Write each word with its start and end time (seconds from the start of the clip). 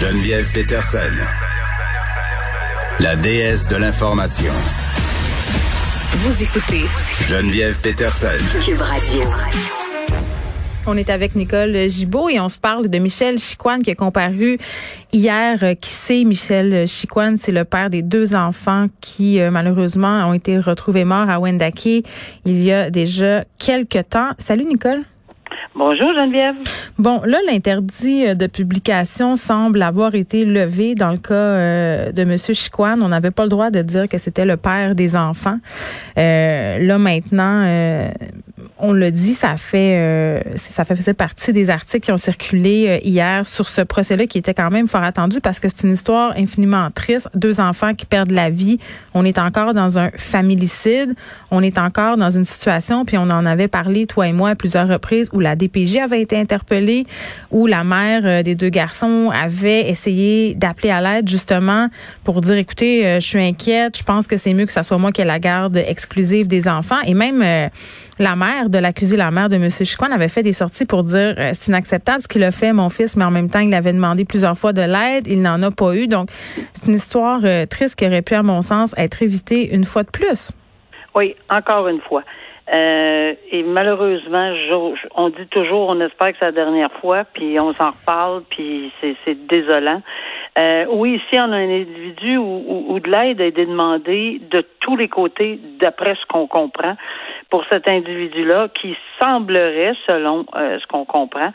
Geneviève 0.00 0.48
Peterson, 0.52 0.98
la 3.00 3.16
déesse 3.16 3.66
de 3.66 3.74
l'information. 3.74 4.52
Vous 6.12 6.40
écoutez 6.40 6.84
Geneviève 7.26 7.80
Peterson. 7.80 8.28
Cube 8.64 8.80
Radio. 8.80 9.22
On 10.86 10.96
est 10.96 11.10
avec 11.10 11.34
Nicole 11.34 11.88
Gibault 11.88 12.28
et 12.28 12.38
on 12.38 12.48
se 12.48 12.56
parle 12.58 12.88
de 12.88 12.98
Michel 12.98 13.40
Chicoine 13.40 13.82
qui 13.82 13.90
a 13.90 13.96
comparu 13.96 14.56
hier. 15.12 15.58
Euh, 15.64 15.74
Qui 15.74 15.90
c'est 15.90 16.22
Michel 16.22 16.86
Chicoine? 16.86 17.36
C'est 17.36 17.50
le 17.50 17.64
père 17.64 17.90
des 17.90 18.02
deux 18.02 18.36
enfants 18.36 18.86
qui, 19.00 19.40
euh, 19.40 19.50
malheureusement, 19.50 20.28
ont 20.28 20.32
été 20.34 20.60
retrouvés 20.60 21.04
morts 21.04 21.28
à 21.28 21.40
Wendake 21.40 22.04
il 22.44 22.62
y 22.62 22.70
a 22.70 22.90
déjà 22.90 23.44
quelques 23.58 24.10
temps. 24.10 24.30
Salut, 24.38 24.64
Nicole. 24.64 25.02
Bonjour 25.74 26.12
Geneviève. 26.14 26.56
Bon, 26.98 27.20
là, 27.24 27.38
l'interdit 27.46 28.26
euh, 28.26 28.34
de 28.34 28.46
publication 28.46 29.36
semble 29.36 29.82
avoir 29.82 30.14
été 30.14 30.44
levé 30.44 30.94
dans 30.94 31.12
le 31.12 31.18
cas 31.18 31.34
euh, 31.34 32.10
de 32.10 32.24
Monsieur 32.24 32.54
Chicoine. 32.54 33.02
On 33.02 33.08
n'avait 33.08 33.30
pas 33.30 33.44
le 33.44 33.50
droit 33.50 33.70
de 33.70 33.82
dire 33.82 34.08
que 34.08 34.18
c'était 34.18 34.44
le 34.44 34.56
père 34.56 34.94
des 34.94 35.14
enfants. 35.14 35.58
Euh, 36.16 36.78
là, 36.78 36.98
maintenant, 36.98 37.62
euh, 37.64 38.08
on 38.78 38.92
le 38.92 39.10
dit, 39.10 39.34
ça 39.34 39.56
fait 39.56 40.42
ça 40.56 40.84
fait 40.84 40.96
faisait 40.96 41.14
partie 41.14 41.52
des 41.52 41.70
articles 41.70 42.06
qui 42.06 42.12
ont 42.12 42.16
circulé 42.16 43.00
hier 43.04 43.46
sur 43.46 43.68
ce 43.68 43.82
procès-là 43.82 44.26
qui 44.26 44.38
était 44.38 44.54
quand 44.54 44.70
même 44.70 44.88
fort 44.88 45.02
attendu 45.02 45.40
parce 45.40 45.60
que 45.60 45.68
c'est 45.68 45.86
une 45.86 45.92
histoire 45.92 46.32
infiniment 46.36 46.88
triste. 46.92 47.28
Deux 47.34 47.60
enfants 47.60 47.94
qui 47.94 48.06
perdent 48.06 48.30
la 48.30 48.50
vie. 48.50 48.78
On 49.14 49.24
est 49.24 49.38
encore 49.38 49.74
dans 49.74 49.98
un 49.98 50.10
familicide. 50.16 51.14
On 51.50 51.62
est 51.62 51.78
encore 51.78 52.16
dans 52.16 52.30
une 52.30 52.44
situation, 52.44 53.04
puis 53.04 53.18
on 53.18 53.30
en 53.30 53.46
avait 53.46 53.68
parlé, 53.68 54.06
toi 54.06 54.28
et 54.28 54.32
moi, 54.32 54.50
à 54.50 54.54
plusieurs 54.54 54.88
reprises, 54.88 55.28
où 55.32 55.40
la 55.40 55.56
DPJ 55.58 55.96
avait 55.96 56.22
été 56.22 56.38
interpellée, 56.38 57.04
où 57.50 57.66
la 57.66 57.84
mère 57.84 58.42
des 58.42 58.54
deux 58.54 58.70
garçons 58.70 59.30
avait 59.34 59.88
essayé 59.88 60.54
d'appeler 60.54 60.90
à 60.90 61.00
l'aide 61.00 61.28
justement 61.28 61.88
pour 62.24 62.40
dire, 62.40 62.56
écoutez, 62.56 63.20
je 63.20 63.26
suis 63.26 63.42
inquiète, 63.42 63.98
je 63.98 64.02
pense 64.02 64.26
que 64.26 64.36
c'est 64.36 64.54
mieux 64.54 64.66
que 64.66 64.72
ça 64.72 64.82
soit 64.82 64.98
moi 64.98 65.12
qui 65.12 65.20
ai 65.20 65.24
la 65.24 65.38
garde 65.38 65.76
exclusive 65.76 66.46
des 66.46 66.68
enfants. 66.68 67.00
Et 67.06 67.14
même 67.14 67.42
la 68.18 68.36
mère 68.36 68.68
de 68.68 68.78
l'accusé, 68.78 69.16
la 69.16 69.30
mère 69.30 69.48
de 69.48 69.56
M. 69.56 69.70
Chicoine, 69.70 70.12
avait 70.12 70.28
fait 70.28 70.42
des 70.42 70.52
sorties 70.52 70.86
pour 70.86 71.04
dire 71.04 71.34
euh, 71.38 71.50
c'est 71.52 71.68
inacceptable 71.68 72.22
ce 72.22 72.28
qu'il 72.28 72.42
a 72.42 72.50
fait, 72.50 72.72
mon 72.72 72.90
fils, 72.90 73.16
mais 73.16 73.24
en 73.24 73.30
même 73.30 73.48
temps, 73.48 73.60
il 73.60 73.72
avait 73.74 73.92
demandé 73.92 74.24
plusieurs 74.24 74.56
fois 74.56 74.72
de 74.72 74.82
l'aide. 74.82 75.26
Il 75.26 75.42
n'en 75.42 75.62
a 75.62 75.70
pas 75.70 75.94
eu. 75.94 76.06
Donc, 76.06 76.28
c'est 76.72 76.86
une 76.86 76.94
histoire 76.94 77.40
euh, 77.44 77.66
triste 77.66 77.96
qui 77.96 78.06
aurait 78.06 78.22
pu, 78.22 78.34
à 78.34 78.42
mon 78.42 78.62
sens, 78.62 78.94
être 78.96 79.22
évitée 79.22 79.74
une 79.74 79.84
fois 79.84 80.02
de 80.02 80.10
plus. 80.10 80.50
Oui, 81.14 81.36
encore 81.48 81.88
une 81.88 82.00
fois. 82.00 82.22
Euh, 82.72 83.34
et 83.50 83.62
malheureusement, 83.62 84.52
on 85.14 85.30
dit 85.30 85.46
toujours, 85.50 85.88
on 85.88 86.00
espère 86.00 86.32
que 86.32 86.38
c'est 86.38 86.44
la 86.46 86.52
dernière 86.52 86.92
fois, 86.92 87.24
puis 87.24 87.58
on 87.58 87.72
s'en 87.72 87.90
reparle, 87.90 88.42
puis 88.50 88.92
c'est 89.00 89.46
désolant. 89.46 90.02
Euh, 90.58 90.86
oui, 90.90 91.14
ici, 91.14 91.38
on 91.38 91.52
a 91.52 91.56
un 91.56 91.70
individu 91.70 92.36
où, 92.36 92.98
de 93.00 93.10
l'aide 93.10 93.40
a 93.40 93.46
été 93.46 93.64
demandée 93.64 94.40
de 94.50 94.64
tous 94.80 94.96
les 94.96 95.08
côtés, 95.08 95.58
d'après 95.78 96.14
ce 96.16 96.26
qu'on 96.26 96.46
comprend, 96.46 96.96
pour 97.48 97.64
cet 97.70 97.88
individu-là, 97.88 98.68
qui 98.74 98.96
semblerait, 99.18 99.94
selon 100.06 100.44
euh, 100.56 100.78
ce 100.80 100.86
qu'on 100.86 101.04
comprend, 101.04 101.52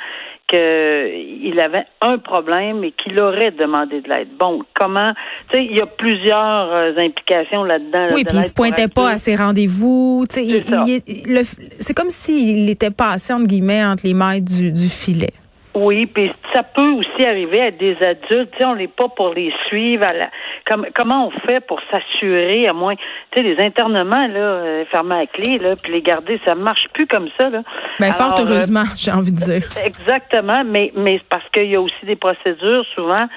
qu'il 0.54 1.60
avait 1.60 1.86
un 2.02 2.20
problème 2.20 2.84
et 2.84 2.92
qu'il 2.92 3.20
aurait 3.20 3.52
demandé 3.52 4.02
de 4.02 4.10
l'aide. 4.10 4.28
Bon, 4.38 4.62
comment, 4.76 5.14
tu 5.50 5.58
sais, 5.58 5.66
il 5.66 5.76
y 5.76 5.82
a 5.82 5.88
plusieurs 5.88 6.72
euh, 6.72 6.92
implications 6.98 7.64
là-dedans. 7.64 8.10
oui, 8.14 8.24
puis 8.24 8.38
il 8.38 8.44
se 8.44 8.54
pointait 8.54 8.88
pas 8.88 9.12
à 9.12 9.18
ses 9.18 9.36
rendez-vous. 9.36 10.26
C'est 10.30 11.94
comme 11.96 12.12
s'il 12.12 12.70
était 12.70 12.92
passé, 12.92 13.34
entre 13.34 13.48
guillemets, 13.48 13.84
entre 13.84 14.06
les 14.06 14.14
mailles 14.14 14.42
du, 14.42 14.72
du 14.72 14.90
filet. 14.90 15.34
Oui, 15.76 16.06
puis 16.06 16.32
ça 16.54 16.64
peut 16.64 16.92
aussi 16.92 17.26
arriver 17.26 17.62
à 17.62 17.72
des 17.72 17.98
adultes. 18.02 18.52
Tu 18.52 18.58
sais, 18.60 18.66
on 18.66 18.76
n'est 18.76 18.88
pas 18.88 19.10
pour 19.10 19.34
les 19.34 19.52
suivre. 19.68 20.04
À 20.04 20.14
la, 20.14 20.30
comme, 20.68 20.86
comment 20.96 21.28
on 21.28 21.32
fait 21.46 21.60
pour 21.60 21.80
s'assurer, 21.92 22.68
à 22.68 22.74
moins, 22.74 22.96
tu 22.96 23.04
sais, 23.34 23.42
les 23.42 23.60
internements 23.60 24.28
là, 24.28 24.40
euh, 24.40 24.86
fermés 24.86 25.16
à 25.16 25.26
clé, 25.26 25.58
là, 25.58 25.76
puis 25.76 25.92
les 25.92 26.02
garder, 26.02 26.40
ça 26.46 26.56
marche 26.56 26.88
plus 26.94 27.08
comme 27.08 27.28
ça 27.38 27.50
là. 27.50 27.64
Ben 28.00 28.12
fort 28.14 28.40
euh, 28.40 28.44
heureusement, 28.44 28.84
j'ai 28.96 29.12
envie 29.12 29.32
de 29.32 29.38
dire. 29.38 29.64
Exactement, 29.84 30.64
mais 30.64 30.92
mais 30.96 31.20
parce 31.30 31.48
qu'il 31.50 31.70
y 31.70 31.76
a 31.76 31.82
aussi 31.82 32.06
des 32.06 32.16
procédures 32.16 32.86
souvent 32.96 33.28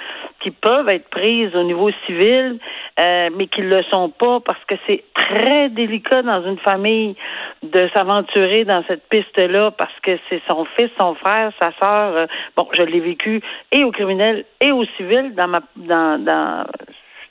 qui 0.40 0.50
peuvent 0.50 0.88
être 0.88 1.08
prises 1.08 1.54
au 1.54 1.62
niveau 1.62 1.90
civil, 2.06 2.58
euh, 2.98 3.28
mais 3.36 3.46
qui 3.46 3.62
ne 3.62 3.76
le 3.76 3.82
sont 3.84 4.10
pas 4.10 4.40
parce 4.40 4.62
que 4.64 4.74
c'est 4.86 5.04
très 5.14 5.68
délicat 5.70 6.22
dans 6.22 6.44
une 6.44 6.58
famille 6.58 7.16
de 7.62 7.88
s'aventurer 7.92 8.64
dans 8.64 8.84
cette 8.86 9.08
piste-là 9.08 9.70
parce 9.72 9.98
que 10.02 10.18
c'est 10.28 10.42
son 10.46 10.64
fils, 10.76 10.90
son 10.98 11.14
frère, 11.14 11.52
sa 11.58 11.72
sœur. 11.72 12.16
Euh, 12.16 12.26
bon, 12.56 12.68
je 12.72 12.82
l'ai 12.82 13.00
vécu 13.00 13.42
et 13.72 13.84
au 13.84 13.90
criminel 13.90 14.44
et 14.60 14.72
au 14.72 14.84
civil 14.96 15.34
dans 15.34 15.48
ma 15.48 15.60
dans 15.76 16.22
dans 16.22 16.66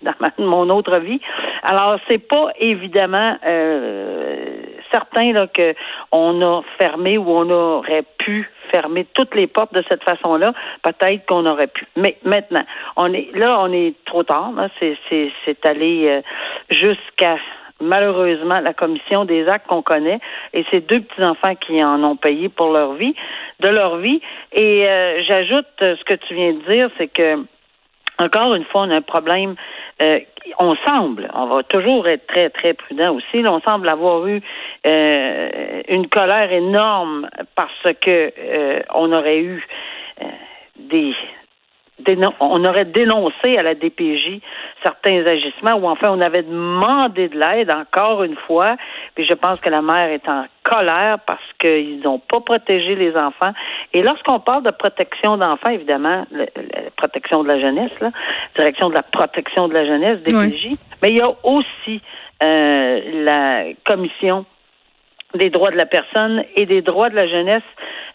dans 0.02 0.14
mon 0.38 0.70
autre 0.70 0.98
vie. 0.98 1.20
Alors, 1.64 1.98
c'est 2.08 2.20
pas 2.20 2.50
évidemment 2.60 3.38
euh, 3.46 4.65
certain 4.96 5.34
là, 5.34 5.48
que 5.48 5.74
on 6.12 6.42
a 6.42 6.62
fermé 6.78 7.18
ou 7.18 7.30
on 7.30 7.50
aurait 7.50 8.06
pu 8.18 8.50
fermer 8.72 9.06
toutes 9.14 9.36
les 9.36 9.48
portes 9.48 9.74
de 9.74 9.84
cette 9.90 10.04
façon-là. 10.04 10.54
Peut-être 10.84 11.26
qu'on 11.26 11.46
aurait 11.46 11.68
pu. 11.68 11.86
Mais 11.98 12.18
maintenant, 12.24 12.64
on 12.96 13.12
est 13.14 13.30
là, 13.36 13.58
on 13.60 13.72
est 13.74 13.94
trop 14.06 14.24
tard. 14.24 14.52
C'est, 14.80 15.66
allé 15.66 16.08
euh, 16.08 16.22
jusqu'à 16.70 17.38
malheureusement 17.82 18.62
la 18.62 18.74
commission 18.74 19.26
des 19.26 19.50
actes 19.50 19.68
qu'on 19.68 19.82
connaît 19.82 20.20
et 20.54 20.64
ces 20.72 20.80
deux 20.80 21.02
petits 21.02 21.24
enfants 21.24 21.56
qui 21.56 21.84
en 21.84 22.02
ont 22.04 22.16
payé 22.16 22.48
pour 22.48 22.72
leur 22.72 22.94
vie 22.94 23.16
de 23.60 23.68
leur 23.68 23.98
vie 23.98 24.22
et 24.54 24.88
euh, 24.88 25.22
j'ajoute 25.28 25.68
ce 25.80 26.04
que 26.06 26.14
tu 26.14 26.36
viens 26.36 26.54
de 26.54 26.62
dire 26.72 26.90
c'est 26.98 27.10
que 27.10 27.44
encore 28.18 28.56
une 28.56 28.64
fois, 28.66 28.84
on 28.84 28.92
a 28.92 28.96
un 28.96 29.02
problème. 29.02 29.56
Euh, 30.02 30.20
on 30.60 30.76
semble, 30.78 31.30
on 31.34 31.46
va 31.48 31.64
toujours 31.64 32.08
être 32.08 32.28
très, 32.28 32.50
très 32.50 32.74
prudent 32.74 33.16
aussi. 33.16 33.46
on 33.46 33.62
semble 33.62 33.88
avoir 33.88 34.28
eu 34.28 34.42
euh, 34.86 35.82
une 35.88 36.08
colère 36.08 36.52
énorme 36.52 37.30
parce 37.56 37.96
que 38.02 38.32
euh, 38.38 38.82
on 38.94 39.12
aurait 39.14 39.40
eu 39.40 39.64
des 40.78 41.14
on 42.40 42.66
aurait 42.66 42.86
dénoncé 42.86 43.58
à 43.58 43.64
la 43.64 43.74
DPJ 43.74 44.42
certains 44.84 45.26
agissements 45.26 45.76
ou 45.76 45.88
enfin 45.88 46.10
on 46.12 46.20
avait 46.20 46.44
demandé 46.44 47.30
de 47.30 47.40
l'aide 47.40 47.72
encore 47.72 48.24
une 48.24 48.36
fois. 48.36 48.76
Puis 49.16 49.26
je 49.26 49.34
pense 49.34 49.62
que 49.62 49.70
la 49.70 49.82
mère 49.82 50.10
est 50.10 50.28
en 50.28 50.46
colère 50.64 51.20
parce 51.26 51.54
qu'ils 51.60 52.02
n'ont 52.02 52.20
pas 52.20 52.42
protégé 52.42 52.96
les 52.96 53.16
enfants. 53.16 53.54
Et 53.94 54.04
lorsqu'on 54.04 54.40
parle 54.40 54.64
de 54.64 54.72
protection 54.72 55.38
d'enfants, 55.38 55.70
évidemment, 55.70 56.26
la 56.32 56.46
protection 56.96 57.44
de 57.44 57.48
la 57.48 57.60
jeunesse, 57.60 57.92
là, 58.02 58.10
direction 58.56 58.90
de 58.90 58.94
la 58.94 59.04
protection 59.04 59.68
de 59.68 59.74
la 59.74 59.86
jeunesse, 59.86 60.20
DPJ, 60.24 60.78
mais 61.02 61.12
il 61.12 61.18
y 61.18 61.22
a 61.22 61.32
aussi 61.44 62.02
euh, 62.44 63.24
la 63.24 63.64
commission 63.86 64.46
des 65.36 65.50
droits 65.50 65.72
de 65.72 65.78
la 65.78 65.86
personne 65.86 66.44
et 66.56 66.66
des 66.66 66.82
droits 66.82 67.10
de 67.10 67.16
la 67.16 67.28
jeunesse 67.28 67.64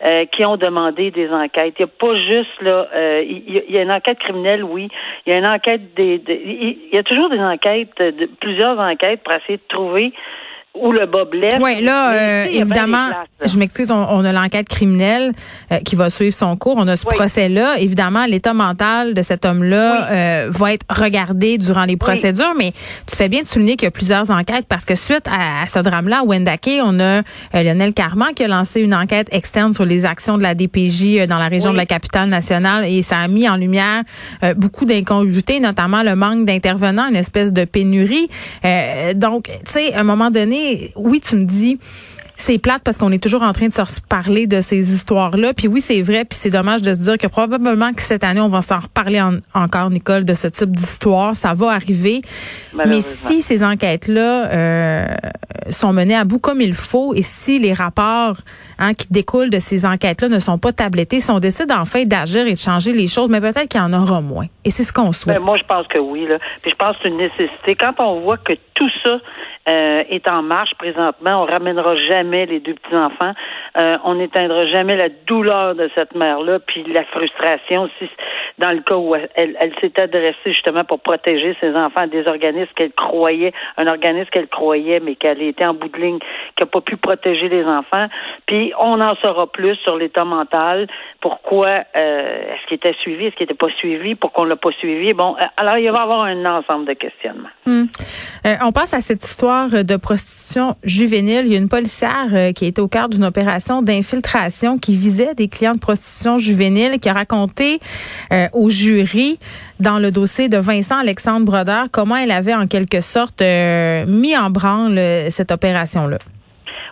euh, 0.03 0.25
qui 0.27 0.45
ont 0.45 0.57
demandé 0.57 1.11
des 1.11 1.31
enquêtes. 1.31 1.75
Il 1.79 1.85
n'y 1.85 1.91
a 1.91 1.95
pas 1.99 2.15
juste 2.17 2.63
là, 2.63 2.89
euh, 2.95 3.23
il, 3.27 3.73
y 3.73 3.79
a, 3.79 3.83
une 3.83 3.93
enquête 3.93 4.19
criminelle, 4.19 4.65
oui. 4.65 4.89
Il 5.27 5.31
y 5.31 5.33
a 5.35 5.39
une 5.39 5.47
enquête 5.47 5.95
des, 5.95 6.23
il 6.27 6.95
y 6.95 6.99
a 6.99 7.03
toujours 7.03 7.29
des 7.29 7.41
enquêtes, 7.41 7.91
de, 7.99 8.27
plusieurs 8.41 8.79
enquêtes 8.79 9.23
pour 9.23 9.35
essayer 9.35 9.59
de 9.59 9.69
trouver 9.69 10.13
où 10.83 10.93
le 10.93 11.07
blesse. 11.07 11.61
Oui, 11.61 11.83
là, 11.83 12.13
euh, 12.13 12.45
évidemment, 12.51 13.09
je 13.45 13.59
m'excuse, 13.59 13.91
on, 13.91 14.25
a 14.25 14.33
l'enquête 14.33 14.69
criminelle 14.69 15.33
euh, 15.73 15.79
qui 15.79 15.97
va 15.97 16.11
suivre 16.11 16.35
son 16.35 16.57
cours. 16.57 16.77
On 16.77 16.89
a 16.89 16.97
ce 16.97 17.05
procès-là. 17.05 17.79
Évidemment, 17.79 18.27
l'état 18.27 18.55
mental 18.55 19.15
de 19.15 19.23
cet 19.23 19.45
homme-là 19.45 20.11
euh, 20.11 20.49
va 20.51 20.73
être 20.73 20.85
regardé 20.89 21.59
durant 21.59 21.85
les 21.85 21.97
procédures, 21.97 22.55
mais 22.57 22.73
tu 23.07 23.17
fais 23.17 23.29
bien 23.29 23.43
de 23.43 23.47
souligner 23.47 23.77
qu'il 23.77 23.87
y 23.87 23.89
a 23.89 23.91
plusieurs 23.91 24.31
enquêtes 24.31 24.67
parce 24.69 24.85
que 24.85 24.95
suite 24.95 25.27
à, 25.27 25.67
ce 25.67 25.79
drame-là, 25.79 26.21
à 26.21 26.25
Wendake, 26.25 26.81
on 26.83 27.01
a 27.01 27.23
Lionel 27.53 27.93
Carman 27.93 28.33
qui 28.35 28.45
a 28.45 28.49
lancé 28.49 28.81
une 28.81 28.95
enquête 28.95 29.29
externe 29.33 29.75
sur 29.75 29.85
les 29.85 30.05
actions 30.05 30.39
de 30.39 30.43
la 30.43 30.55
DPJ 30.55 31.27
dans 31.29 31.39
la 31.39 31.49
région 31.49 31.73
de 31.73 31.77
la 31.77 31.87
capitale 31.87 32.29
nationale 32.29 32.87
et 32.87 33.03
ça 33.03 33.19
a 33.19 33.29
mis 33.29 33.49
en 33.49 33.57
lumière 33.57 34.03
beaucoup 34.57 34.85
d'incongruités, 34.85 35.61
notamment 35.61 36.03
le 36.03 36.15
manque 36.15 36.45
d'intervenants, 36.45 37.09
une 37.09 37.17
espèce 37.17 37.53
de 37.53 37.65
pénurie. 37.65 38.29
donc, 39.15 39.45
tu 39.45 39.53
sais, 39.67 39.95
à 39.95 40.01
un 40.01 40.05
moment 40.05 40.31
donné, 40.31 40.70
oui, 40.97 41.21
tu 41.21 41.37
me 41.37 41.45
dis, 41.45 41.79
c'est 42.41 42.59
plate 42.59 42.83
parce 42.83 42.97
qu'on 42.97 43.13
est 43.13 43.23
toujours 43.23 43.43
en 43.43 43.53
train 43.53 43.69
de 43.69 43.73
se 43.73 43.83
parler 44.09 44.47
de 44.47 44.61
ces 44.61 44.95
histoires-là. 44.95 45.53
Puis 45.53 45.69
oui, 45.69 45.81
c'est 45.81 46.01
vrai, 46.01 46.25
puis 46.25 46.39
c'est 46.39 46.51
dommage 46.51 46.83
de 46.83 46.95
se 46.95 47.03
dire 47.03 47.19
que 47.19 47.27
probablement 47.27 47.93
que 47.93 48.01
cette 48.01 48.25
année, 48.25 48.41
on 48.41 48.49
va 48.49 48.63
s'en 48.63 48.79
reparler 48.79 49.21
encore, 49.55 49.91
Nicole, 49.91 50.25
de 50.25 50.35
ce 50.35 50.49
type 50.49 50.71
d'histoire. 50.71 51.37
Ça 51.37 51.53
va 51.55 51.69
arriver. 51.69 52.23
Mais 52.75 53.03
si 53.03 53.43
ces 53.43 53.63
enquêtes-là 53.63 54.51
euh, 54.51 55.07
sont 55.69 55.93
menées 55.93 56.17
à 56.17 56.25
bout 56.25 56.39
comme 56.39 56.61
il 56.61 56.75
faut 56.75 57.15
et 57.15 57.23
si 57.23 57.59
les 57.59 57.75
rapports 57.75 58.37
hein, 58.79 58.95
qui 58.95 59.07
découlent 59.11 59.51
de 59.51 59.59
ces 59.59 59.85
enquêtes-là 59.85 60.29
ne 60.29 60.39
sont 60.39 60.59
pas 60.59 60.73
tablettés, 60.73 61.21
si 61.21 61.31
on 61.31 61.41
décide 61.41 61.71
en 61.71 61.85
fait 61.85 62.07
d'agir 62.07 62.47
et 62.47 62.55
de 62.55 62.59
changer 62.59 62.93
les 62.93 63.07
choses, 63.07 63.29
mais 63.29 63.41
peut-être 63.41 63.69
qu'il 63.69 63.81
y 63.81 63.85
en 63.85 63.93
aura 63.93 64.23
moins. 64.23 64.47
Et 64.65 64.71
c'est 64.71 64.85
ce 64.85 64.93
qu'on 64.93 65.13
souhaite. 65.13 65.39
Ben, 65.39 65.45
moi, 65.45 65.59
je 65.59 65.65
pense 65.65 65.87
que 65.89 65.99
oui. 65.99 66.27
Là. 66.27 66.39
Puis 66.63 66.71
je 66.71 66.77
pense 66.77 66.97
que 66.97 67.03
c'est 67.03 67.09
une 67.11 67.19
nécessité. 67.19 67.77
Quand 67.79 67.95
on 67.99 68.21
voit 68.21 68.39
que 68.39 68.55
tout 68.75 68.91
ça 69.03 69.19
euh, 69.69 70.05
est 70.09 70.27
en 70.27 70.43
marche 70.43 70.75
présentement. 70.79 71.43
On 71.43 71.45
ramènera 71.45 71.95
jamais 72.09 72.47
les 72.47 72.61
deux 72.61 72.75
petits 72.75 72.97
enfants. 72.97 73.33
Euh, 73.77 73.99
on 74.05 74.15
n'éteindra 74.15 74.67
jamais 74.67 74.97
la 74.97 75.11
douleur 75.27 75.75
de 75.75 75.91
cette 75.95 76.15
mère-là, 76.15 76.61
puis 76.61 76.83
la 76.85 77.05
frustration 77.05 77.83
aussi 77.83 78.11
dans 78.59 78.71
le 78.71 78.81
cas 78.81 78.97
où 78.97 79.15
elle, 79.15 79.73
s'est 79.81 79.99
adressée 80.01 80.37
justement 80.47 80.85
pour 80.85 81.01
protéger 81.01 81.57
ses 81.61 81.75
enfants 81.75 82.01
à 82.03 82.07
des 82.07 82.27
organismes 82.27 82.73
qu'elle 82.75 82.93
croyait, 82.93 83.53
un 83.77 83.87
organisme 83.87 84.29
qu'elle 84.31 84.49
croyait, 84.49 85.01
mais 85.01 85.15
qu'elle 85.15 85.43
était 85.43 85.65
en 85.65 85.75
bout 85.75 85.89
de 85.89 85.99
ligne, 85.99 86.19
qui 86.19 86.63
n'a 86.63 86.67
pas 86.67 86.81
pu 86.81 86.97
protéger 86.97 87.49
les 87.49 87.65
enfants. 87.65 88.07
Puis 88.47 88.73
on 88.79 89.01
en 89.01 89.15
saura 89.17 89.47
plus 89.47 89.77
sur 89.77 89.97
l'état 89.97 90.25
mental, 90.25 90.89
pourquoi 91.21 91.85
euh, 91.97 92.55
est-ce 92.55 92.67
qu'il 92.67 92.77
était 92.77 92.95
suivi, 93.01 93.27
est-ce 93.27 93.37
qu'il 93.37 93.45
n'était 93.45 93.55
pas 93.55 93.73
suivi, 93.79 94.15
pourquoi 94.15 94.45
on 94.45 94.47
l'a 94.47 94.57
pas 94.57 94.73
suivi. 94.73 95.13
Bon, 95.13 95.37
alors 95.57 95.77
il 95.77 95.91
va 95.91 95.99
y 95.99 96.03
avoir 96.03 96.23
un 96.23 96.45
ensemble 96.45 96.87
de 96.87 96.95
questionnements. 96.95 97.49
Hmm. 97.67 97.85
On 98.63 98.73
passe 98.73 98.95
à 98.95 99.01
cette 99.01 99.23
histoire 99.23 99.50
de 99.51 99.97
prostitution 99.97 100.77
juvénile. 100.85 101.43
Il 101.47 101.53
y 101.53 101.55
a 101.55 101.59
une 101.59 101.69
policière 101.69 102.53
qui 102.55 102.65
a 102.65 102.69
été 102.69 102.81
au 102.81 102.89
cœur 102.89 103.09
d'une 103.09 103.25
opération 103.25 103.83
d'infiltration 103.83 104.79
qui 104.79 104.97
visait 104.97 105.35
des 105.35 105.49
clients 105.49 105.75
de 105.75 105.81
prostitution 105.81 106.39
juvénile, 106.39 106.99
qui 107.01 107.09
a 107.09 107.13
raconté 107.13 107.81
au 108.53 108.69
jury 108.69 109.39
dans 109.79 109.99
le 109.99 110.11
dossier 110.11 110.49
de 110.49 110.59
Vincent 110.59 110.99
Alexandre 110.99 111.45
Brodeur 111.45 111.87
comment 111.91 112.17
elle 112.17 112.31
avait 112.31 112.55
en 112.55 112.67
quelque 112.67 113.01
sorte 113.01 113.41
mis 113.41 114.37
en 114.37 114.51
branle 114.51 115.01
cette 115.31 115.51
opération-là. 115.51 116.19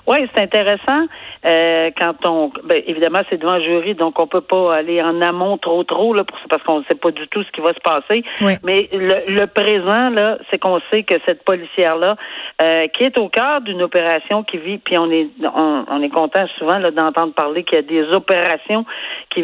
Oui, 0.08 0.26
c'est 0.32 0.40
intéressant. 0.40 1.06
Euh, 1.44 1.90
quand 1.98 2.14
on, 2.24 2.50
ben, 2.64 2.82
évidemment, 2.86 3.20
c'est 3.28 3.36
devant 3.36 3.52
un 3.52 3.60
jury, 3.60 3.94
donc 3.94 4.18
on 4.18 4.26
peut 4.26 4.40
pas 4.40 4.76
aller 4.76 5.02
en 5.02 5.20
amont 5.20 5.58
trop 5.58 5.84
trop 5.84 6.14
là, 6.14 6.24
pour, 6.24 6.38
parce 6.48 6.62
qu'on 6.62 6.78
ne 6.78 6.84
sait 6.84 6.94
pas 6.94 7.10
du 7.10 7.28
tout 7.28 7.42
ce 7.42 7.50
qui 7.52 7.60
va 7.60 7.74
se 7.74 7.80
passer. 7.80 8.24
Mais 8.64 8.88
le, 8.90 9.44
présent 9.44 10.08
là, 10.08 10.38
c'est 10.50 10.58
qu'on 10.58 10.80
sait 10.90 11.02
que 11.02 11.14
cette 11.26 11.44
policière 11.44 11.96
là, 11.96 12.16
euh, 12.62 12.88
qui 12.88 13.04
est 13.04 13.18
au 13.18 13.28
cœur 13.28 13.60
d'une 13.60 13.82
opération 13.82 14.44
qui 14.44 14.56
vit, 14.56 14.78
puis 14.78 14.96
on 14.96 15.10
est 15.10 15.28
on, 15.42 16.02
est 16.02 16.08
content 16.08 16.46
souvent 16.58 16.78
là 16.78 16.90
d'entendre 16.90 17.34
parler 17.34 17.62
qu'il 17.64 17.76
y 17.76 17.78
a 17.80 17.82
des 17.82 18.10
opérations 18.10 18.86
qui 19.28 19.42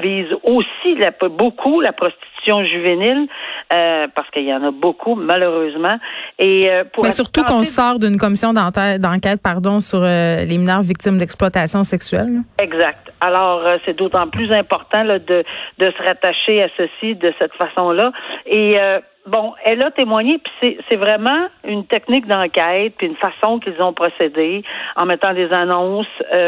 visent 0.00 0.34
aussi 0.42 0.94
la, 0.96 1.10
beaucoup 1.28 1.80
la 1.80 1.92
prostitution 1.92 2.64
juvénile, 2.64 3.26
euh, 3.72 4.06
parce 4.14 4.30
qu'il 4.30 4.44
y 4.44 4.54
en 4.54 4.62
a 4.62 4.70
beaucoup 4.70 5.14
malheureusement. 5.14 5.98
Et 6.38 6.70
pour 6.92 7.04
Mais 7.04 7.10
surtout 7.10 7.44
qu'on 7.44 7.62
sort 7.62 7.98
d'une 7.98 8.18
commission 8.18 8.52
d'enquête, 8.52 9.42
pardon, 9.42 9.80
sur 9.80 10.00
euh, 10.02 10.44
les 10.44 10.58
mineurs 10.58 10.82
victimes 10.82 11.18
d'exploitation 11.18 11.84
sexuelle. 11.84 12.42
Exact. 12.58 13.12
Alors, 13.20 13.66
euh, 13.66 13.78
c'est 13.84 13.96
d'autant 13.96 14.28
plus 14.28 14.52
important 14.52 15.04
de, 15.04 15.44
de 15.78 15.90
se 15.90 16.02
rattacher 16.02 16.62
à 16.62 16.68
ceci 16.76 17.14
de 17.16 17.32
cette 17.38 17.52
façon-là. 17.54 18.12
Et 18.46 18.78
euh, 18.78 19.00
bon, 19.28 19.54
elle 19.64 19.82
a 19.82 19.90
témoigné, 19.90 20.38
puis 20.38 20.78
c'est 20.88 20.96
vraiment 20.96 21.46
une 21.64 21.86
technique 21.86 22.26
d'enquête, 22.26 22.94
puis 22.98 23.06
une 23.06 23.16
façon 23.16 23.60
qu'ils 23.60 23.80
ont 23.80 23.92
procédé 23.92 24.62
en 24.96 25.06
mettant 25.06 25.34
des 25.34 25.52
annonces 25.52 26.06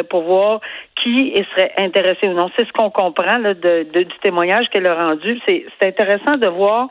pour 0.09 0.23
voir 0.23 0.61
qui 1.03 1.33
serait 1.51 1.73
intéressé 1.77 2.29
ou 2.29 2.35
non. 2.35 2.51
C'est 2.57 2.67
ce 2.67 2.73
qu'on 2.73 2.91
comprend 2.91 3.39
de, 3.39 3.83
du 3.93 4.19
témoignage 4.23 4.69
qu'elle 4.71 4.87
a 4.87 4.95
rendu. 4.95 5.41
C'est 5.47 5.65
intéressant 5.81 6.37
de 6.37 6.47
voir 6.47 6.89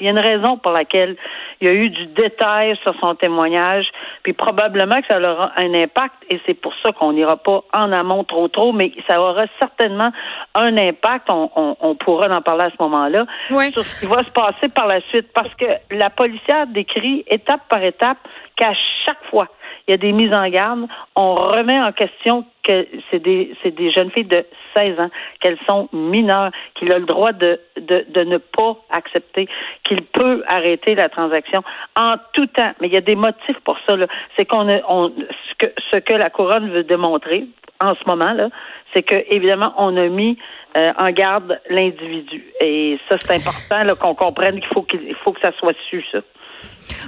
il 0.00 0.06
y 0.06 0.08
a 0.08 0.10
une 0.10 0.18
raison 0.18 0.56
pour 0.56 0.72
laquelle 0.72 1.16
il 1.60 1.68
y 1.68 1.70
a 1.70 1.74
eu 1.74 1.88
du 1.88 2.06
détail 2.06 2.76
sur 2.82 2.94
son 3.00 3.14
témoignage, 3.14 3.86
puis 4.22 4.32
probablement 4.32 5.00
que 5.00 5.06
ça 5.06 5.18
aura 5.18 5.52
un 5.56 5.72
impact, 5.74 6.14
et 6.30 6.40
c'est 6.46 6.54
pour 6.54 6.74
ça 6.82 6.92
qu'on 6.92 7.12
n'ira 7.12 7.36
pas 7.36 7.62
en 7.72 7.92
amont 7.92 8.24
trop 8.24 8.48
trop, 8.48 8.72
mais 8.72 8.92
ça 9.06 9.20
aura 9.20 9.44
certainement 9.58 10.10
un 10.54 10.76
impact, 10.76 11.28
on, 11.30 11.96
pourra 12.00 12.28
en 12.28 12.42
parler 12.42 12.64
à 12.64 12.70
ce 12.70 12.82
moment-là, 12.82 13.26
sur 13.48 13.82
ce 13.82 14.00
qui 14.00 14.06
va 14.06 14.22
se 14.22 14.30
passer 14.30 14.68
par 14.68 14.86
la 14.86 15.00
suite, 15.02 15.32
parce 15.32 15.54
que 15.54 15.66
la 15.90 16.10
policière 16.10 16.66
décrit 16.66 17.24
étape 17.28 17.62
par 17.68 17.82
étape 17.82 18.18
qu'à 18.56 18.72
chaque 19.04 19.22
fois, 19.30 19.48
il 19.86 19.90
y 19.90 19.94
a 19.94 19.98
des 19.98 20.12
mises 20.12 20.32
en 20.32 20.48
garde, 20.48 20.86
on 21.14 21.34
remet 21.34 21.78
en 21.78 21.92
question 21.92 22.44
que 22.62 22.86
c'est 23.10 23.18
des, 23.18 23.54
c'est 23.62 23.74
des 23.74 23.90
jeunes 23.90 24.10
filles 24.10 24.24
de 24.24 24.44
16 24.72 24.98
ans, 24.98 25.10
qu'elles 25.40 25.58
sont 25.66 25.88
mineures, 25.92 26.50
qu'il 26.74 26.90
a 26.92 26.98
le 26.98 27.04
droit 27.04 27.32
de, 27.32 27.60
de, 27.76 28.06
de 28.08 28.24
ne 28.24 28.38
pas 28.38 28.76
accepter, 28.90 29.46
qu'il 29.84 30.02
peut 30.02 30.42
arrêter 30.46 30.94
la 30.94 31.08
transaction 31.08 31.62
en 31.96 32.14
tout 32.32 32.46
temps. 32.46 32.72
Mais 32.80 32.88
il 32.88 32.94
y 32.94 32.96
a 32.96 33.02
des 33.02 33.14
motifs 33.14 33.60
pour 33.64 33.78
ça. 33.86 33.94
C'est 34.36 34.46
qu'on 34.46 34.68
on, 34.88 35.10
ce 35.10 35.54
que, 35.58 35.72
ce 35.90 35.96
que 35.96 36.14
la 36.14 36.30
couronne 36.30 36.70
veut 36.70 36.84
démontrer 36.84 37.44
en 37.80 37.94
ce 37.94 38.04
moment 38.06 38.32
là, 38.32 38.48
c'est 38.92 39.02
que 39.02 39.24
évidemment 39.28 39.74
on 39.76 39.96
a 39.96 40.08
mis 40.08 40.38
euh, 40.76 40.92
en 40.96 41.10
garde 41.10 41.60
l'individu. 41.68 42.44
Et 42.60 42.98
ça 43.08 43.16
c'est 43.18 43.34
important 43.34 43.94
qu'on 43.96 44.14
comprenne 44.14 44.60
qu'il 44.60 44.68
faut 44.72 44.82
qu'il 44.82 45.14
faut 45.16 45.32
que 45.32 45.40
ça 45.40 45.52
soit 45.58 45.76
su 45.90 46.04
ça. 46.10 46.20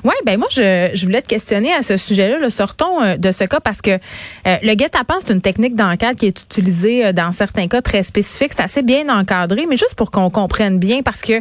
Oui, 0.05 0.15
ben 0.25 0.39
moi, 0.39 0.49
je, 0.51 1.05
voulais 1.05 1.23
te 1.23 1.29
questionner 1.29 1.73
à 1.73 1.83
ce 1.83 1.97
sujet-là. 1.97 2.49
Sortons 2.51 3.03
euh, 3.03 3.17
de 3.17 3.33
ce 3.33 3.45
cas 3.45 3.61
parce 3.61 3.81
que 3.81 3.91
euh, 3.91 4.57
le 4.63 4.75
guet-apens, 4.75 5.21
c'est 5.27 5.33
une 5.33 5.41
technique 5.41 5.75
d'enquête 5.75 6.19
qui 6.19 6.27
est 6.27 6.41
utilisée 6.41 7.07
euh, 7.07 7.13
dans 7.13 7.33
certains 7.33 7.69
cas 7.69 7.83
très 7.83 8.03
spécifiques. 8.03 8.53
C'est 8.55 8.63
assez 8.63 8.83
bien 8.83 9.09
encadré, 9.09 9.67
mais 9.69 9.77
juste 9.77 9.95
pour 9.95 10.11
qu'on 10.11 10.31
comprenne 10.31 10.79
bien, 10.79 11.03
parce 11.03 11.23
que 11.23 11.41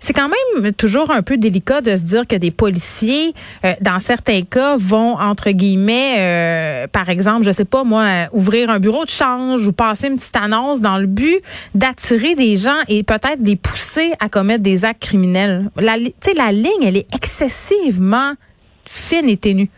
c'est 0.00 0.12
quand 0.12 0.28
même 0.28 0.72
toujours 0.72 1.10
un 1.10 1.22
peu 1.22 1.36
délicat 1.36 1.80
de 1.80 1.96
se 1.96 2.02
dire 2.02 2.26
que 2.26 2.36
des 2.36 2.50
policiers, 2.50 3.32
euh, 3.64 3.74
dans 3.80 4.00
certains 4.00 4.42
cas, 4.42 4.76
vont 4.76 5.18
entre 5.18 5.50
guillemets, 5.50 6.16
euh, 6.18 6.86
par 6.86 7.08
exemple, 7.08 7.44
je 7.44 7.50
sais 7.50 7.64
pas 7.64 7.84
moi, 7.84 8.26
ouvrir 8.32 8.70
un 8.70 8.78
bureau 8.78 9.04
de 9.04 9.10
change 9.10 9.66
ou 9.66 9.72
passer 9.72 10.08
une 10.08 10.16
petite 10.16 10.36
annonce 10.36 10.80
dans 10.80 10.98
le 10.98 11.06
but 11.06 11.40
d'attirer 11.74 12.34
des 12.34 12.56
gens 12.56 12.78
et 12.88 13.02
peut-être 13.02 13.40
les 13.40 13.56
pousser 13.56 14.12
à 14.20 14.28
commettre 14.28 14.62
des 14.62 14.84
actes 14.84 15.02
criminels. 15.02 15.70
La, 15.76 15.96
la 15.96 16.52
ligne, 16.52 16.82
elle 16.82 16.96
est 16.96 17.14
excessivement 17.14 18.34
fine 18.84 19.28
et 19.28 19.36
ténue. 19.36 19.70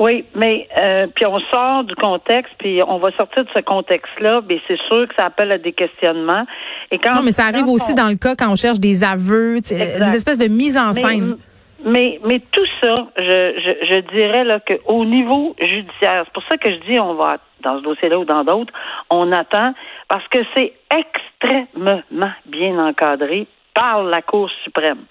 Oui, 0.00 0.24
mais 0.34 0.66
euh, 0.78 1.08
puis 1.14 1.26
on 1.26 1.38
sort 1.50 1.84
du 1.84 1.94
contexte, 1.94 2.54
puis 2.58 2.80
on 2.82 2.96
va 2.96 3.10
sortir 3.18 3.44
de 3.44 3.50
ce 3.54 3.60
contexte-là, 3.60 4.40
mais 4.48 4.58
c'est 4.66 4.80
sûr 4.88 5.06
que 5.06 5.14
ça 5.14 5.26
appelle 5.26 5.52
à 5.52 5.58
des 5.58 5.74
questionnements. 5.74 6.46
Et 6.90 6.98
quand 6.98 7.12
non, 7.12 7.20
mais 7.22 7.32
ça 7.32 7.44
arrive 7.44 7.68
aussi 7.68 7.94
dans 7.94 8.08
le 8.08 8.16
cas 8.16 8.34
quand 8.34 8.50
on 8.50 8.56
cherche 8.56 8.80
des 8.80 9.04
aveux, 9.04 9.60
des 9.60 10.16
espèces 10.16 10.38
de 10.38 10.48
mise 10.48 10.78
en 10.78 10.94
scène. 10.94 11.36
Mais, 11.84 12.18
mais 12.24 12.40
tout 12.50 12.66
ça, 12.80 13.08
je, 13.18 13.52
je, 13.58 13.86
je 13.86 14.00
dirais 14.10 14.44
là 14.44 14.60
qu'au 14.60 15.04
niveau 15.04 15.54
judiciaire, 15.60 16.22
c'est 16.24 16.32
pour 16.32 16.44
ça 16.44 16.56
que 16.56 16.70
je 16.70 16.78
dis 16.88 16.98
on 16.98 17.14
va 17.14 17.36
dans 17.62 17.78
ce 17.78 17.82
dossier-là 17.82 18.18
ou 18.18 18.24
dans 18.24 18.42
d'autres, 18.42 18.72
on 19.10 19.30
attend 19.32 19.74
parce 20.08 20.26
que 20.28 20.38
c'est 20.54 20.72
extrêmement 20.90 22.32
bien 22.46 22.78
encadré 22.78 23.46
par 23.74 24.02
la 24.02 24.22
Cour 24.22 24.50
suprême. 24.64 25.04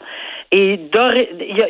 Et 0.52 0.74
il 0.74 0.90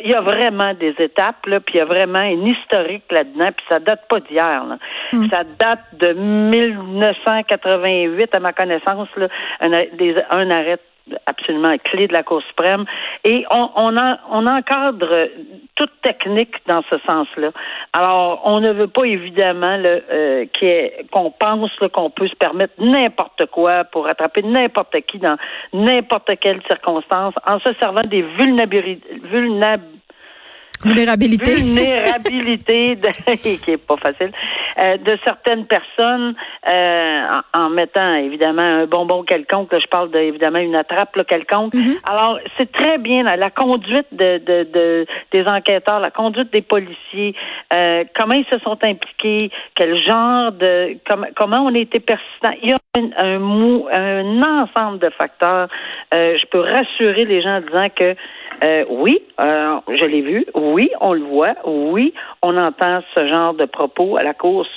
y, 0.06 0.14
a 0.14 0.22
vraiment 0.22 0.72
des 0.72 0.94
étapes, 0.98 1.44
là, 1.44 1.60
puis 1.60 1.74
il 1.74 1.78
y 1.78 1.82
a 1.82 1.84
vraiment 1.84 2.22
une 2.22 2.46
historique 2.46 3.04
là-dedans, 3.10 3.50
puis 3.54 3.66
ça 3.68 3.78
date 3.78 4.08
pas 4.08 4.20
d'hier. 4.20 4.64
Hmm. 5.12 5.28
Ça 5.28 5.44
date 5.58 5.84
de 5.98 6.14
1988, 6.14 8.34
à 8.34 8.40
ma 8.40 8.54
connaissance, 8.54 9.08
là, 9.16 9.28
un, 9.60 9.68
des, 9.68 10.16
un 10.30 10.50
arrêt 10.50 10.78
absolument 11.26 11.76
clé 11.84 12.06
de 12.06 12.12
la 12.12 12.22
Cour 12.22 12.42
suprême. 12.42 12.84
Et 13.24 13.44
on, 13.50 13.70
on, 13.76 14.46
encadre 14.46 15.28
toute 15.76 15.90
technique 16.02 16.54
dans 16.66 16.82
ce 16.90 16.98
sens-là. 17.06 17.50
Alors, 17.92 18.42
on 18.44 18.60
ne 18.60 18.72
veut 18.72 18.88
pas 18.88 19.04
évidemment 19.04 19.78
euh, 19.84 20.44
qu'on 21.10 21.30
pense 21.30 21.70
qu'on 21.92 22.10
peut 22.10 22.28
se 22.28 22.36
permettre 22.36 22.74
n'importe 22.78 23.46
quoi 23.46 23.84
pour 23.84 24.06
attraper 24.06 24.42
n'importe 24.42 25.00
qui 25.02 25.18
dans 25.18 25.36
n'importe 25.72 26.30
quelle 26.40 26.62
circonstance 26.66 27.34
en 27.46 27.58
se 27.60 27.72
servant 27.74 28.02
des 28.02 28.22
vulnérabilités 28.22 29.20
Vulnérabilité. 30.84 31.54
Vulnérabilité, 31.54 32.98
qui 33.42 33.70
est 33.70 33.76
pas 33.76 33.96
facile, 33.96 34.32
euh, 34.78 34.96
de 34.96 35.18
certaines 35.24 35.66
personnes 35.66 36.34
euh, 36.66 37.40
en, 37.52 37.68
mettant 37.70 38.14
évidemment 38.14 38.62
un 38.62 38.86
bonbon 38.86 39.22
quelconque. 39.22 39.72
Là, 39.72 39.78
je 39.78 39.86
parle 39.88 40.10
de, 40.10 40.18
évidemment 40.18 40.58
une 40.58 40.74
attrape 40.74 41.14
là, 41.16 41.24
quelconque. 41.24 41.74
Mm-hmm. 41.74 41.98
Alors, 42.04 42.38
c'est 42.56 42.72
très 42.72 42.98
bien 42.98 43.24
la 43.24 43.50
conduite 43.50 44.06
de, 44.12 44.38
de, 44.38 44.66
de, 44.72 45.06
des 45.32 45.46
enquêteurs, 45.46 46.00
la 46.00 46.10
conduite 46.10 46.52
des 46.52 46.62
policiers, 46.62 47.34
euh, 47.72 48.04
comment 48.16 48.34
ils 48.34 48.46
se 48.46 48.58
sont 48.60 48.78
impliqués, 48.82 49.50
quel 49.74 49.96
genre 50.02 50.52
de 50.52 50.96
comment 51.36 51.60
on 51.60 51.74
a 51.74 51.78
été 51.78 52.00
persistant. 52.00 52.52
Il 52.62 52.70
y 52.70 52.72
a 52.72 52.76
un, 52.96 53.10
un, 53.16 53.86
un 53.92 54.62
ensemble 54.62 54.98
de 54.98 55.10
facteurs. 55.10 55.68
Euh, 56.12 56.36
je 56.40 56.46
peux 56.46 56.60
rassurer 56.60 57.24
les 57.24 57.42
gens 57.42 57.56
en 57.56 57.60
disant 57.60 57.88
que 57.94 58.16
euh, 58.62 58.84
oui, 58.90 59.22
euh, 59.40 59.76
je 59.88 60.04
l'ai 60.04 60.22
vu. 60.22 60.44
Oui, 60.54 60.90
on 61.00 61.14
le 61.14 61.22
voit. 61.22 61.54
Oui, 61.64 62.12
on 62.42 62.56
entend 62.56 63.00
ce 63.14 63.26
genre 63.28 63.54
de 63.54 63.64
propos 63.64 64.16
à 64.16 64.22
la 64.22 64.34
course. 64.34 64.68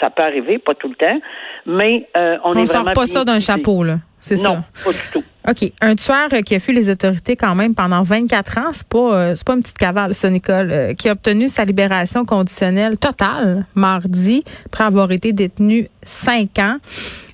Ça 0.00 0.10
peut 0.10 0.22
arriver, 0.22 0.58
pas 0.58 0.74
tout 0.74 0.88
le 0.88 0.94
temps, 0.94 1.20
mais 1.66 2.08
euh, 2.16 2.38
on, 2.44 2.50
on 2.50 2.54
est 2.54 2.66
sort 2.66 2.92
pas 2.92 3.06
ça 3.06 3.24
d'un 3.24 3.40
chapeau, 3.40 3.84
là. 3.84 3.96
C'est 4.20 4.36
ça. 4.36 4.48
Non, 4.48 4.62
pas 4.84 4.90
du 4.90 4.98
tout. 5.12 5.24
OK. 5.48 5.72
Un 5.80 5.94
tueur 5.94 6.28
qui 6.44 6.54
a 6.54 6.60
fui 6.60 6.74
les 6.74 6.90
autorités 6.90 7.34
quand 7.34 7.54
même 7.54 7.74
pendant 7.74 8.02
24 8.02 8.58
ans, 8.58 8.70
c'est 8.72 8.86
pas 8.86 9.34
c'est 9.34 9.44
pas 9.44 9.54
une 9.54 9.62
petite 9.62 9.78
cavale, 9.78 10.14
ça, 10.14 10.28
Nicole, 10.28 10.94
qui 10.98 11.08
a 11.08 11.12
obtenu 11.12 11.48
sa 11.48 11.64
libération 11.64 12.26
conditionnelle 12.26 12.98
totale 12.98 13.64
mardi 13.74 14.44
après 14.66 14.84
avoir 14.84 15.10
été 15.12 15.32
détenu 15.32 15.88
cinq 16.02 16.58
ans 16.58 16.76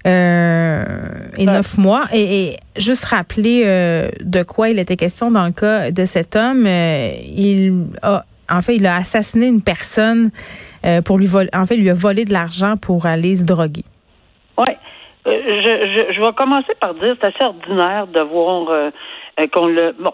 euh, 0.07 0.85
et 1.37 1.47
neuf 1.47 1.79
mois. 1.79 2.07
Et, 2.13 2.59
juste 2.77 3.05
rappeler 3.07 3.63
euh, 3.65 4.11
de 4.21 4.43
quoi 4.43 4.69
il 4.69 4.79
était 4.79 4.97
question 4.97 5.31
dans 5.31 5.47
le 5.47 5.53
cas 5.53 5.91
de 5.91 6.05
cet 6.05 6.37
homme. 6.37 6.65
Euh, 6.67 7.13
il 7.25 7.87
a, 8.03 8.25
en 8.51 8.63
fait, 8.63 8.77
il 8.77 8.87
a 8.87 8.97
assassiné 8.97 9.47
une 9.47 9.63
personne 9.63 10.31
euh, 10.85 11.03
pour 11.03 11.19
lui 11.19 11.27
voler. 11.27 11.49
En 11.53 11.67
fait, 11.67 11.77
il 11.77 11.83
lui 11.83 11.91
a 11.91 11.95
volé 11.95 12.25
de 12.25 12.33
l'argent 12.33 12.77
pour 12.77 13.07
aller 13.07 13.37
se 13.37 13.43
droguer. 13.43 13.85
Oui. 14.59 14.69
Euh, 15.27 15.41
je, 15.47 15.87
je, 15.87 16.13
je 16.13 16.21
vais 16.21 16.33
commencer 16.33 16.73
par 16.81 16.95
dire 16.95 17.17
c'est 17.21 17.27
assez 17.27 17.45
ordinaire 17.45 18.07
de 18.07 18.21
voir 18.21 18.69
euh, 18.71 18.91
euh, 19.41 19.47
qu'on 19.49 19.67
le. 19.67 19.93
Bon, 19.99 20.13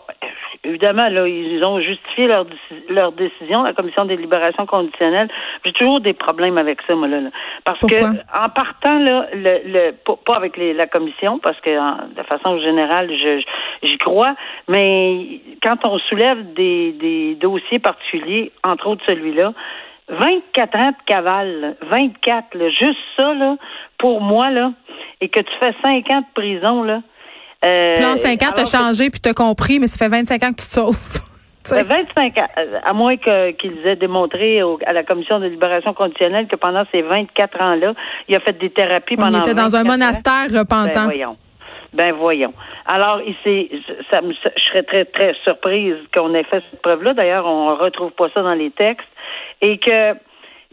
évidemment, 0.65 1.09
là, 1.09 1.27
ils 1.29 1.63
ont 1.65 1.81
justifié 1.81 2.27
leur, 2.29 2.47
leur 2.89 3.13
décision, 3.13 3.63
la 3.63 3.75
commission 3.75 4.05
des 4.05 4.17
libérations 4.17 4.65
conditionnelles. 4.65 5.29
J'ai 5.65 5.73
toujours 5.73 6.01
des 6.01 6.15
problèmes 6.15 6.57
avec 6.57 6.81
ça, 6.87 6.95
moi, 6.95 7.09
là. 7.09 7.19
Parce 7.65 7.81
que, 7.81 7.95
en 7.95 8.49
partant, 8.49 8.99
là, 8.99 9.27
le, 9.35 9.61
le 9.67 9.93
pas 10.25 10.37
avec 10.37 10.57
les, 10.57 10.73
la 10.73 10.87
commission, 10.87 11.39
parce 11.39 11.61
que 11.61 11.71
de 12.15 12.23
façon 12.23 12.59
générale, 12.61 13.11
je, 13.11 13.43
j'y 13.83 13.99
crois, 13.99 14.35
mais 14.69 15.41
quand 15.63 15.85
on 15.85 15.99
soulève 15.99 16.55
des, 16.55 16.93
des 16.93 17.35
dossiers 17.35 17.79
particuliers, 17.79 18.51
entre 18.65 18.87
autres 18.89 19.05
celui-là, 19.07 19.53
24 20.13 20.77
ans 20.77 20.91
de 20.91 21.05
cavale, 21.07 21.77
24, 21.83 22.55
là, 22.55 22.69
juste 22.71 22.99
ça, 23.17 23.35
là, 23.35 23.57
pour 23.99 24.21
moi, 24.21 24.51
là, 24.51 24.73
et 25.21 25.29
que 25.29 25.41
tu 25.41 25.53
fais 25.59 25.75
5 25.83 26.11
ans 26.11 26.21
de 26.21 26.33
prison, 26.35 26.83
là, 26.83 27.03
euh, 27.65 27.97
Plan 27.97 28.17
5 28.17 28.43
ans, 28.43 28.53
t'as 28.55 28.65
changé 28.65 29.11
puis 29.11 29.21
t'as 29.21 29.35
compris, 29.35 29.79
mais 29.79 29.87
ça 29.87 29.97
fait 29.97 30.11
25 30.11 30.43
ans 30.43 30.53
que 30.53 30.61
tu 30.61 30.67
te 30.67 30.73
sauves. 30.73 31.21
25 31.71 32.39
ans, 32.39 32.49
euh, 32.59 32.79
à 32.85 32.93
moins 32.93 33.17
qu'ils 33.17 33.87
aient 33.87 33.97
démontré 33.97 34.61
à 34.85 34.93
la 34.93 35.05
commission 35.05 35.39
de 35.39 35.47
libération 35.47 35.95
conditionnelle 35.95 36.49
que 36.49 36.57
pendant 36.57 36.83
ces 36.91 37.03
24 37.03 37.61
ans-là, 37.61 37.95
il 38.29 38.35
a 38.35 38.41
fait 38.41 38.59
des 38.59 38.71
thérapies 38.71 39.15
pendant. 39.15 39.39
On 39.39 39.43
était 39.43 39.55
dans 39.55 39.77
un 39.77 39.85
monastère 39.85 40.47
repentant. 40.51 40.93
Ben 40.93 41.05
voyons. 41.05 41.37
Ben 41.93 42.13
voyons. 42.15 42.55
Alors, 42.87 43.21
il 43.25 43.37
ça, 44.11 44.21
je 44.23 44.61
serais 44.61 44.83
très 44.83 45.05
très 45.05 45.35
surprise 45.45 45.95
qu'on 46.13 46.35
ait 46.35 46.43
fait 46.43 46.65
cette 46.71 46.83
preuve-là. 46.83 47.15
D'ailleurs, 47.15 47.47
on 47.47 47.77
retrouve 47.77 48.11
pas 48.11 48.29
ça 48.35 48.43
dans 48.43 48.55
les 48.55 48.71
textes 48.73 49.07
et 49.63 49.79
que 49.79 50.15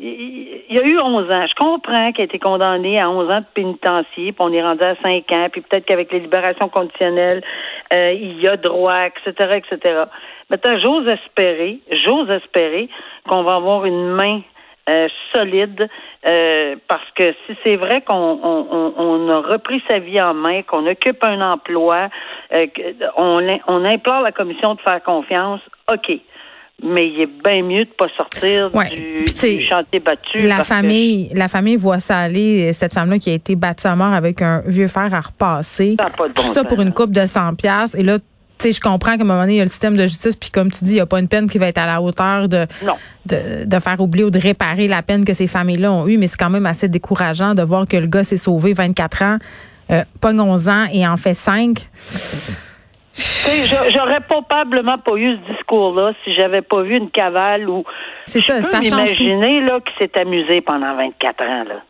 il 0.01 0.63
y 0.69 0.79
a 0.79 0.83
eu 0.83 0.97
11 0.97 1.29
ans. 1.29 1.45
Je 1.45 1.55
comprends 1.55 2.11
qu'il 2.13 2.21
a 2.21 2.25
été 2.25 2.39
condamné 2.39 2.99
à 2.99 3.09
11 3.09 3.29
ans 3.29 3.39
de 3.41 3.45
pénitencier, 3.53 4.31
puis 4.31 4.39
on 4.39 4.53
est 4.53 4.61
rendu 4.61 4.83
à 4.83 4.95
5 4.95 5.29
ans, 5.31 5.47
puis 5.51 5.61
peut-être 5.61 5.85
qu'avec 5.85 6.11
les 6.13 6.21
libérations 6.21 6.69
conditionnelles, 6.69 7.43
euh, 7.91 8.13
il 8.13 8.39
y 8.39 8.47
a 8.47 8.55
droit, 8.55 9.07
etc., 9.07 9.57
etc. 9.57 10.03
Maintenant, 10.49 10.79
j'ose 10.79 11.07
espérer, 11.07 11.79
j'ose 12.05 12.29
espérer 12.29 12.87
qu'on 13.27 13.43
va 13.43 13.55
avoir 13.55 13.85
une 13.85 14.07
main 14.11 14.39
euh, 14.87 15.09
solide, 15.33 15.89
euh, 16.25 16.75
parce 16.87 17.11
que 17.15 17.33
si 17.45 17.57
c'est 17.63 17.75
vrai 17.75 18.01
qu'on 18.01 18.15
on, 18.15 19.29
a 19.29 19.41
repris 19.41 19.83
sa 19.85 19.99
vie 19.99 20.21
en 20.21 20.33
main, 20.33 20.61
qu'on 20.63 20.87
occupe 20.87 21.21
un 21.25 21.41
emploi, 21.41 22.07
on, 23.17 23.59
on 23.67 23.85
implore 23.85 24.21
la 24.21 24.31
commission 24.31 24.75
de 24.75 24.81
faire 24.81 25.03
confiance, 25.03 25.59
OK 25.91 26.21
mais 26.83 27.09
il 27.09 27.21
est 27.21 27.43
bien 27.43 27.63
mieux 27.63 27.85
de 27.85 27.89
pas 27.89 28.07
sortir 28.15 28.69
du, 28.71 29.25
chantier 29.67 29.99
battu. 29.99 30.41
La 30.41 30.63
famille, 30.63 31.29
la 31.33 31.47
famille 31.47 31.75
voit 31.75 31.99
ça 31.99 32.19
aller. 32.19 32.73
Cette 32.73 32.93
femme-là 32.93 33.19
qui 33.19 33.29
a 33.29 33.33
été 33.33 33.55
battue 33.55 33.87
à 33.87 33.95
mort 33.95 34.13
avec 34.13 34.41
un 34.41 34.61
vieux 34.65 34.87
fer 34.87 35.13
à 35.13 35.19
repasser. 35.19 35.95
Ça 35.99 36.09
Tout 36.33 36.53
ça 36.53 36.63
pour 36.63 36.81
une 36.81 36.93
coupe 36.93 37.11
de 37.11 37.25
100 37.25 37.55
pièces. 37.55 37.95
Et 37.95 38.03
là, 38.03 38.19
tu 38.19 38.67
sais, 38.67 38.71
je 38.73 38.81
comprends 38.81 39.15
qu'à 39.15 39.23
un 39.23 39.25
moment 39.25 39.41
donné, 39.41 39.53
il 39.53 39.57
y 39.57 39.61
a 39.61 39.63
le 39.63 39.69
système 39.69 39.95
de 39.95 40.03
justice, 40.03 40.35
puis 40.35 40.49
comme 40.49 40.69
tu 40.69 40.83
dis, 40.83 40.91
il 40.91 40.95
n'y 40.95 40.99
a 40.99 41.05
pas 41.05 41.19
une 41.19 41.29
peine 41.29 41.49
qui 41.49 41.57
va 41.57 41.67
être 41.67 41.77
à 41.77 41.85
la 41.85 42.01
hauteur 42.01 42.49
de, 42.49 42.67
de, 43.25 43.65
de, 43.65 43.79
faire 43.79 44.01
oublier 44.01 44.25
ou 44.25 44.29
de 44.29 44.39
réparer 44.39 44.89
la 44.89 45.01
peine 45.01 45.23
que 45.23 45.33
ces 45.33 45.47
familles-là 45.47 45.93
ont 45.93 46.07
eue, 46.07 46.17
mais 46.17 46.27
c'est 46.27 46.37
quand 46.37 46.49
même 46.49 46.65
assez 46.65 46.89
décourageant 46.89 47.55
de 47.55 47.61
voir 47.61 47.85
que 47.87 47.95
le 47.95 48.07
gars 48.07 48.25
s'est 48.25 48.35
sauvé 48.35 48.73
24 48.73 49.23
ans, 49.23 49.37
euh, 49.91 50.03
pas 50.19 50.33
11 50.33 50.67
ans 50.67 50.85
et 50.91 51.07
en 51.07 51.15
fait 51.15 51.33
5. 51.33 51.87
J'aurais 53.93 54.21
probablement 54.21 54.97
pas 54.97 55.15
eu 55.15 55.35
ce 55.35 55.53
discours-là 55.53 56.13
si 56.23 56.33
j'avais 56.33 56.61
pas 56.61 56.81
vu 56.81 56.97
une 56.97 57.09
cavale 57.09 57.69
ou. 57.69 57.83
C'est 58.25 58.39
ça, 58.39 58.61
ça 58.61 58.79
m'imaginer 58.79 59.61
là 59.61 59.79
qui 59.79 59.93
s'est 59.97 60.17
amusé 60.19 60.61
pendant 60.61 60.95
24 60.95 61.43
ans 61.43 61.63
là. 61.67 61.81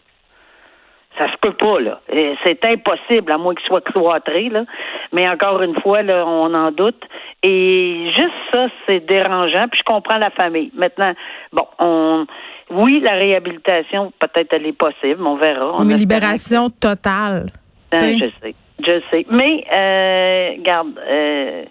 Ça 1.18 1.30
se 1.32 1.38
peut 1.42 1.54
pas 1.54 1.80
là. 1.80 2.00
C'est 2.44 2.64
impossible 2.64 3.32
à 3.32 3.38
moins 3.38 3.54
qu'il 3.56 3.66
soit 3.66 3.82
cloîtré 3.82 4.50
là. 4.50 4.64
Mais 5.12 5.28
encore 5.28 5.62
une 5.62 5.80
fois 5.82 6.02
là, 6.02 6.26
on 6.26 6.54
en 6.54 6.72
doute. 6.72 7.04
Et 7.44 8.12
juste 8.16 8.34
ça, 8.52 8.68
c'est 8.86 9.06
dérangeant. 9.06 9.68
Puis 9.70 9.80
je 9.80 9.84
comprends 9.84 10.18
la 10.18 10.30
famille. 10.30 10.72
Maintenant, 10.76 11.14
bon, 11.52 11.68
on. 11.80 12.26
Oui, 12.72 13.00
la 13.00 13.14
réhabilitation, 13.14 14.14
peut-être 14.20 14.54
elle 14.54 14.68
est 14.68 14.78
possible, 14.78 15.26
on 15.26 15.36
verra. 15.38 15.82
Une 15.82 15.94
libération 15.96 16.70
totale. 16.70 17.48
Ah, 17.92 18.14
je 18.14 18.30
sais. 18.42 18.54
Je 18.86 19.02
sais. 19.12 19.26
Mais, 19.30 19.66
euh, 19.72 20.62
garde, 20.64 20.98
euh, 20.98 21.64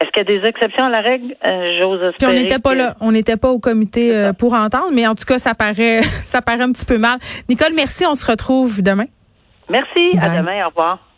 est-ce 0.00 0.10
qu'il 0.10 0.18
y 0.28 0.36
a 0.36 0.40
des 0.40 0.46
exceptions 0.46 0.84
à 0.84 0.88
la 0.88 1.00
règle? 1.00 1.34
Euh, 1.44 1.78
J'ose 1.78 2.02
espérer. 2.02 2.14
Puis 2.18 2.26
on 2.26 2.42
n'était 2.42 2.58
pas 2.58 2.74
là. 2.74 2.94
On 3.00 3.12
n'était 3.12 3.36
pas 3.36 3.50
au 3.50 3.58
comité 3.58 4.14
euh, 4.14 4.32
pour 4.32 4.54
entendre, 4.54 4.90
mais 4.92 5.06
en 5.06 5.14
tout 5.14 5.26
cas, 5.26 5.38
ça 5.38 5.54
paraît, 5.54 6.02
ça 6.24 6.42
paraît 6.42 6.62
un 6.62 6.72
petit 6.72 6.86
peu 6.86 6.98
mal. 6.98 7.18
Nicole, 7.48 7.72
merci. 7.74 8.06
On 8.06 8.14
se 8.14 8.28
retrouve 8.28 8.82
demain. 8.82 9.06
Merci. 9.68 10.18
À 10.20 10.30
demain. 10.30 10.64
Au 10.64 10.68
revoir. 10.70 11.09